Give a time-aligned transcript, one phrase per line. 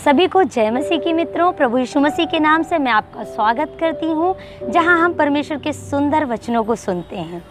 [0.00, 3.76] सभी को जय मसीह की मित्रों, प्रभु यीशु मसीह के नाम से मैं आपका स्वागत
[3.80, 4.34] करती हूँ,
[4.70, 7.42] जहाँ हम परमेश्वर के सुंदर वचनों को सुनते हैं।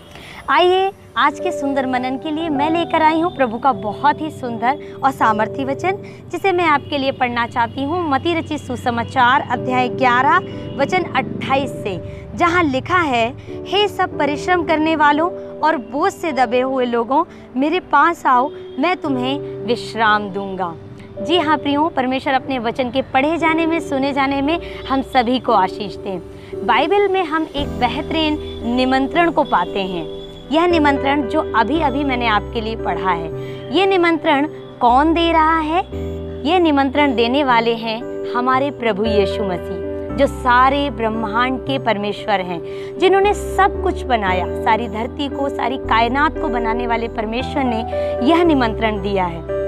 [0.49, 4.31] आइए, आज के सुंदर मनन के लिए मैं लेकर आई हूँ प्रभु का बहुत ही
[4.31, 6.01] सुंदर और सामर्थ्य वचन,
[6.31, 10.39] जिसे मैं आपके लिए पढ़ना चाहती हूँ। मती रचित सुसमाचार अध्याय 11
[10.77, 11.97] वचन 28 से,
[12.36, 13.27] जहाँ लिखा है,
[13.68, 17.23] हे सब परिश्रम करने वालों और बोझ से दबे हुए लोगों,
[17.55, 20.75] मेरे पास आओ, मैं तुम्हें विश्राम दूँगा।
[21.20, 25.39] जी हाँ प्रियो, परमेश्वर अपने वचन के पढ़े जाने में, सुने जाने में हम सभी
[25.39, 26.20] को आशीष दें।
[26.66, 28.38] बाइबल में हम एक बेहतरीन
[28.75, 30.05] निमंत्रण को पाते हैं।
[30.52, 34.47] यह निमंत्रण जो अभी अभी मैंने आपके लिए पढ़ा है। ये निमंत्रण
[34.81, 35.84] कौन दे रहा है?
[36.47, 38.02] ये निमंत्रण देने वाले हैं
[38.33, 42.61] हमारे प्रभु यीशु मसीह, जो सारे ब्रह्मांड के परमेश्वर हैं,
[42.99, 47.81] जिन्होंने सब कुछ बनाया। सारी धरती को, सारी कायनात को बनाने वाले परमेश्वर ने
[48.30, 49.59] यह निमंत्रण दिया है।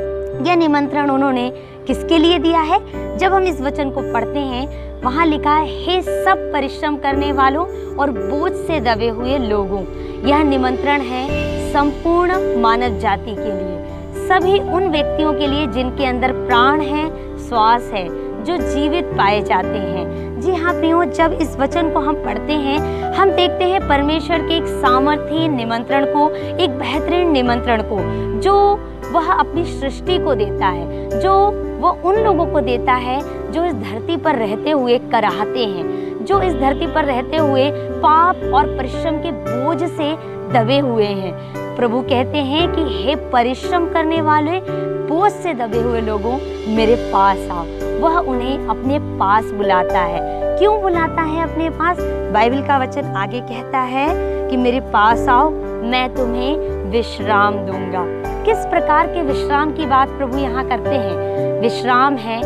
[0.48, 1.50] यह निमंत्रण उन्होंने
[1.88, 2.80] किसके लिए दिया है?
[3.18, 7.96] जब हम इस वचन को पढ़ते हैं, वहाँ लिखा है, हे सब परिश्रम करने वालों
[7.96, 9.82] और बोझ से दबे हुए लोगों,
[10.30, 13.82] यह निमंत्रण है संपूर्ण मानव जाति के लिए।
[14.28, 18.08] सभी उन व्यक्तियों के लिए जिनके अंदर प्राण है, श्वास है,
[18.44, 22.80] जो जीवित पाए जाते हैं। जी हाँ प्रियो, जब इस वचन को हम पढ़ते हैं,
[23.14, 26.30] हम देखते हैं परमेश्वर के एक सामर्थ्य निमंत्रण को,
[26.64, 28.80] एक बेहतरीन निमंत्रण को। जो
[29.12, 31.34] वह अपनी सृष्टि को देता है, जो
[31.82, 36.42] वह उन लोगों को देता है जो इस धरती पर रहते हुए कराहते हैं, जो
[36.42, 40.14] इस धरती पर रहते हुए पाप और परिश्रम के बोझ से
[40.54, 41.34] दबे हुए हैं।
[41.76, 44.60] प्रभु कहते हैं कि हे परिश्रम करने वाले,
[45.08, 46.34] बोझ से दबे हुए लोगों,
[46.76, 47.66] मेरे पास आओ।
[48.02, 50.20] वह उन्हें अपने पास बुलाता है।
[50.60, 51.98] क्यों बुलाता है अपने पास?
[52.34, 54.08] बाइबल का वचन आगे कहता है
[54.50, 55.50] कि मेरे पास आओ,
[55.84, 56.58] मैं तुम्हें
[56.92, 61.62] विश्राम दूँगा। किस प्रकार के विश्राम की बात प्रभु यहाँ करते हैं?
[61.62, 62.42] विश्राम है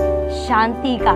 [0.47, 1.11] शांति का।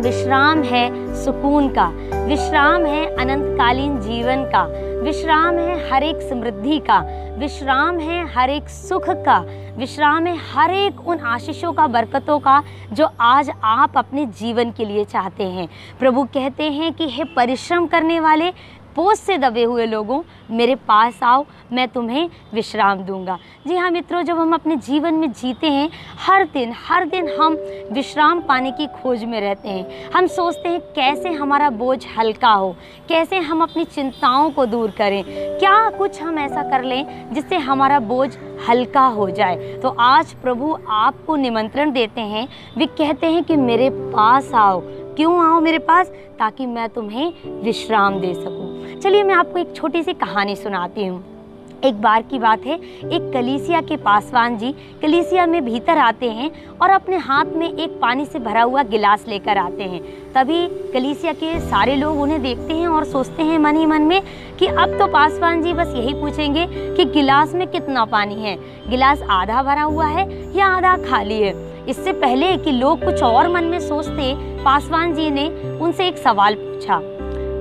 [0.00, 1.86] विश्राम है सुकून का।
[2.26, 4.62] विश्राम है अनंतकालीन जीवन का।
[5.02, 6.98] विश्राम है हर एक समृद्धि का।
[7.38, 9.44] विश्राम है हर एक सुख का।
[9.76, 12.62] विश्राम है हर एक उन आशीषों का, बरकतों का,
[12.92, 15.68] जो आज आप अपने जीवन के लिए चाहते हैं।
[15.98, 18.52] प्रभु कहते हैं कि हे परिश्रम करने वाले
[18.96, 24.22] बोझ से दबे हुए लोगों, मेरे पास आओ, मैं तुम्हें विश्राम दूँगा। जी हाँ मित्रों,
[24.22, 27.54] जब हम अपने जीवन में जीते हैं, हर दिन हर दिन हम
[27.92, 32.76] विश्राम पाने की खोज में रहते हैं। हम सोचते हैं कैसे हमारा बोझ हल्का हो,
[33.08, 35.24] कैसे हम अपनी चिंताओं को दूर करें।
[35.58, 38.36] क्या कुछ हम ऐसा कर लें जिससे हमारा बोझ
[38.68, 39.56] हल्का हो जाए?
[39.56, 44.80] तो आज प्रभु आपको निमंत्रण देते हैं। वे कहते हैं कि मेरे पास आओ।
[45.14, 46.08] क्यों आओ मेरे पास?
[46.38, 48.73] ताकि मैं तुम्हें विश्राम दे सकूँ।
[49.04, 52.74] चलिए मैं आपको एक छोटी सी कहानी सुनाती हूँ। एक बार की बात है,
[53.06, 54.70] एक कलीसिया के पासवान जी
[55.02, 59.24] कलीसिया में भीतर आते हैं और अपने हाथ में एक पानी से भरा हुआ गिलास
[59.28, 60.00] लेकर आते हैं।
[60.32, 64.20] तभी कलीसिया के सारे लोग उन्हें देखते हैं और सोचते हैं मन ही मन में
[64.58, 66.66] कि अब तो पासवान जी बस यही पूछेंगे
[66.96, 68.56] कि गिलास में कितना पानी है।
[68.88, 70.26] गिलास आधा भरा हुआ है
[70.56, 71.52] या आधा खाली है?
[71.86, 74.34] इससे पहले कि लोग कुछ और मन में सोचते,
[74.64, 75.48] पासवान जी ने
[75.78, 76.96] उनसे एक सवाल पूछा।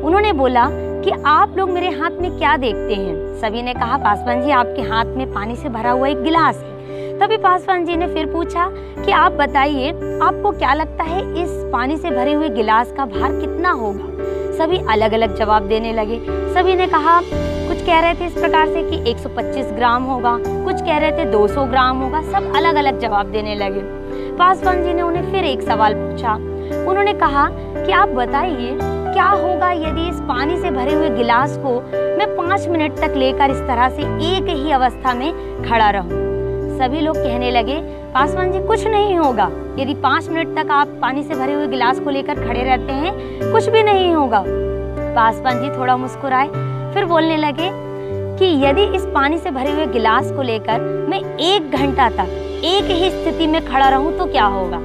[0.05, 0.69] उन्होंने बोला
[1.03, 3.39] कि आप लोग मेरे हाथ में क्या देखते हैं?
[3.39, 7.19] सभी ने कहा, पासवान जी, आपके हाथ में पानी से भरा हुआ एक गिलास है।
[7.19, 8.69] तभी पासवान जी ने फिर पूछा
[9.05, 9.89] कि आप बताइए,
[10.23, 14.05] आपको क्या लगता है इस पानी से भरे हुए गिलास का भार कितना होगा?
[14.57, 16.19] सभी अलग अलग जवाब देने लगे।
[16.53, 17.21] सभी ने कहा,
[17.67, 21.31] कुछ कह रहे थे इस प्रकार से कि 125 ग्राम होगा, कुछ कह रहे थे
[21.31, 23.81] 200 ग्राम होगा, सब अलग अलग जवाब देने लगे।
[24.37, 26.33] पासवान जी ने उन्हें फिर एक सवाल पूछा।
[26.89, 31.73] उन्होंने कहा कि आप बताइए क्या होगा यदि इस पानी से भरे हुए गिलास को
[32.17, 35.31] मैं पाँच मिनट तक लेकर इस तरह से एक ही अवस्था में
[35.63, 36.21] खड़ा रहूँ?
[36.77, 37.75] सभी लोग कहने लगे,
[38.13, 41.99] पासवान जी, कुछ नहीं होगा। यदि पाँच मिनट तक आप पानी से भरे हुए गिलास
[41.99, 43.13] को लेकर खड़े रहते हैं,
[43.51, 44.43] कुछ भी नहीं होगा।
[45.15, 46.47] पासवान जी थोड़ा मुस्कुराए,
[46.93, 47.69] फिर बोलने लगे
[48.39, 50.79] कि यदि इस पानी से भरे हुए गिलास को लेकर
[51.09, 52.29] मैं एक घंटा तक
[52.65, 54.79] एक ही स्थिति में खड़ा रहूँ तो क्या होगा?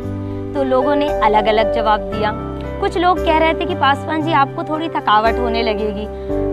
[0.52, 2.32] तो लोगों ने अलग अलग जवाब दिया
[2.80, 6.04] कुछ लोग कह रहे थे कि पासवान जी, आपको थोड़ी थकावट होने लगेगी।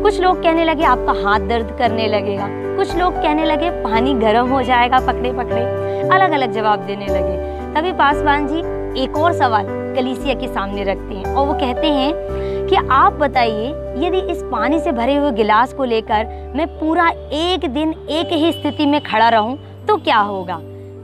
[0.04, 4.50] कुछ लोग कहने लगे, आपका हाथ दर्द करने लगेगा। कुछ लोग कहने लगे, पानी गर्म
[4.50, 5.62] हो जाएगा पकड़े पकड़े
[6.10, 7.38] अलग अलग जवाब देने लगे।
[7.74, 8.60] तभी पासवान जी
[9.04, 13.68] एक और सवाल कलीसिया के सामने रखते हैं और वो कहते हैं कि आप बताइए,
[13.98, 18.52] यदि इस पानी से भरे हुए गिलास को लेकर मैं पूरा एक दिन एक ही
[18.52, 19.58] स्थिति में खड़ा रहूँ
[19.88, 20.56] तो क्या होगा?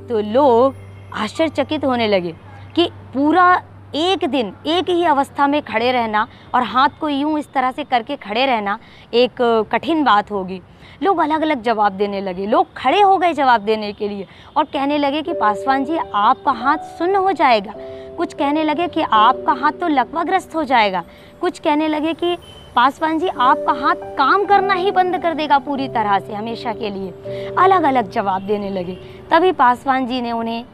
[0.09, 0.75] तो लोग
[1.13, 2.33] आश्चर्यचकित होने लगे
[2.75, 3.61] कि पूरा
[3.95, 7.83] एक दिन, एक ही अवस्था में खड़े रहना और हाथ को यूँ इस तरह से
[7.83, 8.79] करके खड़े रहना
[9.13, 9.31] एक
[9.71, 10.61] कठिन बात होगी।
[11.03, 14.27] लोग अलग अलग जवाब देने लगे। लोग खड़े हो गए जवाब देने के लिए
[14.57, 17.73] और कहने लगे कि, पासवान जी, आपका हाथ सुन्न हो जाएगा।
[18.17, 21.03] कुछ कहने लगे कि, आपका हाथ तो लकवाग्रस्त हो जाएगा।
[21.41, 22.37] कुछ कहने लगे कि,
[22.75, 26.89] पासवान जी, आपका हाथ काम करना ही बंद कर देगा पूरी तरह से हमेशा के
[26.89, 27.09] लिए।
[27.59, 28.95] अलग अलग जवाब देने लगे।
[29.31, 30.65] तभी पासवान जी ने उन्हें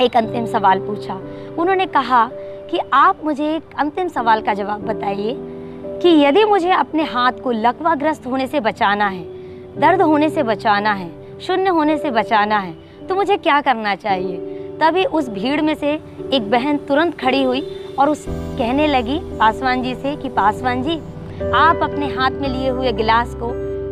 [0.00, 1.14] एक अंतिम सवाल पूछा।
[1.58, 2.30] उन्होंने कहा
[2.70, 5.34] कि आप मुझे एक अंतिम सवाल का जवाब बताइए
[6.02, 9.22] कि यदि मुझे अपने हाथ को लकवाग्रस्त होने से बचाना है,
[9.80, 11.10] दर्द होने से बचाना है,
[11.40, 12.74] शून्य होने से बचाना है
[13.08, 14.36] तो मुझे क्या करना चाहिए?
[14.80, 15.92] तभी उस भीड़ में से
[16.32, 17.62] एक बहन तुरंत खड़ी हुई
[17.98, 20.96] और उस कहने लगी पासवान जी से कि, पासवान जी,
[21.54, 23.50] आप अपने हाथ में लिए हुए गिलास को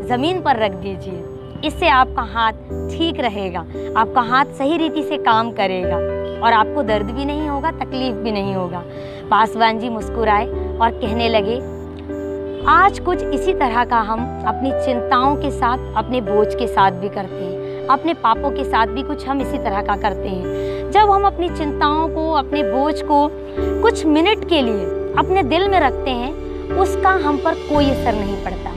[0.09, 1.23] ज़मीन पर रख दीजिए।
[1.67, 2.53] इससे आपका हाथ
[2.91, 3.61] ठीक रहेगा,
[3.97, 6.14] आपका हाथ सही रीति से काम करेगा।
[6.45, 8.83] और आपको दर्द भी नहीं होगा, तकलीफ़ भी नहीं होगा।
[9.31, 11.57] पासवान जी मुस्कुराए और कहने लगे,
[12.69, 17.09] आज कुछ इसी तरह का हम अपनी चिंताओं के साथ, अपने बोझ के साथ भी
[17.09, 21.11] करते हैं। अपने पापों के साथ भी कुछ हम इसी तरह का करते हैं। जब
[21.11, 23.29] हम अपनी चिंताओं को, अपने बोझ को
[23.83, 24.85] कुछ मिनट के लिए
[25.19, 26.33] अपने दिल में रखते हैं,
[26.79, 28.71] उसका हम पर कोई असर नहीं पड़ता।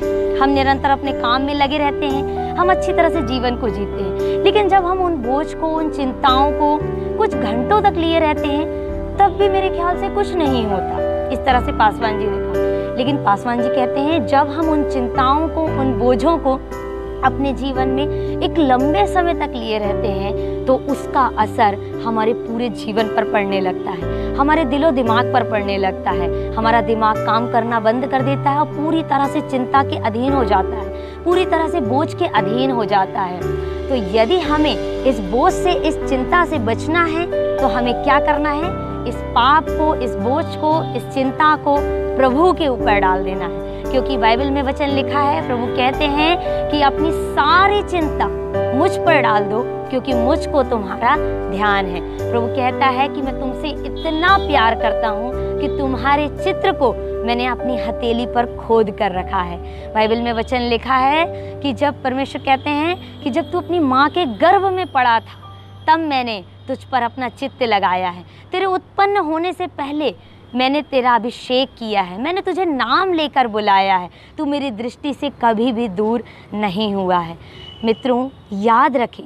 [0.43, 4.03] हम निरंतर अपने काम में लगे रहते हैं हम अच्छी तरह से जीवन को जीते
[4.03, 6.79] हैं। लेकिन जब हम उन बोझ को, उन चिंताओं को
[7.17, 8.65] कुछ घंटों तक लिए रहते हैं,
[9.17, 12.97] तब भी मेरे ख्याल से कुछ नहीं होता। इस तरह से पासवान जी ने कहा।
[12.97, 16.59] लेकिन पासवान जी कहते हैं, जब हम उन चिंताओं को, उन बोझों को
[17.23, 18.07] अपने जीवन में
[18.41, 23.61] एक लंबे समय तक लिए रहते हैं तो उसका असर हमारे पूरे जीवन पर पड़ने
[23.61, 28.21] लगता है। हमारे दिलो दिमाग पर पड़ने लगता है। हमारा दिमाग काम करना बंद कर
[28.21, 30.96] देता है और पूरी तरह से चिंता के अधीन हो जाता है।
[31.27, 33.39] पूरी तरह से बोझ के अधीन हो जाता है।
[33.89, 37.25] तो यदि हमें इस बोझ से, इस चिंता से बचना है
[37.57, 38.69] तो हमें क्या करना है?
[39.09, 41.75] इस पाप को, इस बोझ को, इस चिंता को
[42.17, 46.71] प्रभु के ऊपर डाल देना है। क्योंकि बाइबल में वचन लिखा है, प्रभु कहते हैं
[46.71, 48.25] कि अपनी सारी चिंता
[48.77, 51.15] मुझ पर डाल दो, क्योंकि मुझको तुम्हारा
[51.51, 56.71] ध्यान है। प्रभु कहता है कि मैं तुमसे इतना प्यार करता हूँ कि तुम्हारे चित्र
[56.71, 56.91] को
[57.25, 59.57] मैंने अपनी हथेली पर खोद कर रखा है।
[59.93, 61.25] बाइबल में वचन लिखा है
[61.61, 65.43] कि जब परमेश्वर कहते हैं कि जब तू अपनी माँ के गर्भ में पड़ा था,
[65.87, 70.13] तब मैंने तुझ पर अपना चित्त लगाया है। तेरे उत्पन्न होने से पहले
[70.55, 75.29] मैंने तेरा अभिषेक किया है, मैंने तुझे नाम लेकर बुलाया है, तू मेरी दृष्टि से
[75.41, 76.23] कभी भी दूर
[76.53, 77.37] नहीं हुआ है।
[77.85, 79.23] मित्रों, याद रखें,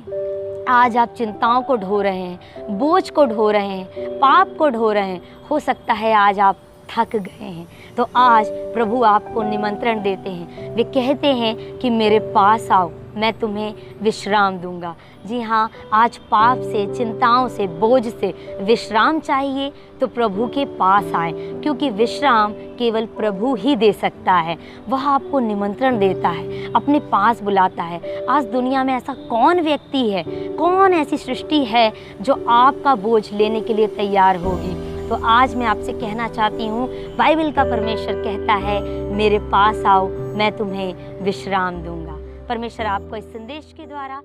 [0.69, 4.91] आज आप चिंताओं को ढो रहे हैं, बोझ को ढो रहे हैं, पाप को ढो
[4.91, 5.21] रहे हैं,
[5.51, 6.57] हो सकता है आज आप
[6.89, 7.67] थक गए हैं।
[7.97, 13.31] तो आज प्रभु आपको निमंत्रण देते हैं, वे कहते हैं कि मेरे पास आओ मैं
[13.39, 19.71] तुम्हें विश्राम दूँगा। जी हाँ आज पाप से, चिंताओं से, बोझ से विश्राम चाहिए
[20.01, 24.57] तो प्रभु के पास आए, क्योंकि विश्राम केवल प्रभु ही दे सकता है।
[24.89, 30.09] वह आपको निमंत्रण देता है, अपने पास बुलाता है। आज दुनिया में ऐसा कौन व्यक्ति
[30.09, 30.23] है,
[30.57, 31.91] कौन ऐसी सृष्टि है,
[32.21, 34.79] जो आपका बोझ लेने के लिए तैयार होगी?
[35.09, 36.87] तो आज मैं आपसे कहना चाहती हूँ,
[37.17, 38.81] बाइबल का परमेश्वर कहता है,
[39.15, 42.10] मेरे पास आओ, मैं तुम्हें विश्राम दूँगा।
[42.49, 44.21] परमेश्वर आपको इस संदेश के द्वारा